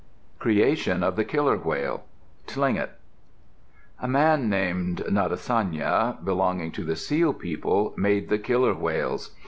[0.39, 2.03] CREATION OF THE KILLER WHALE
[2.47, 2.89] Tlingit
[4.01, 9.35] A man named Natsayane, belonging to the Seal People, made the killer whales.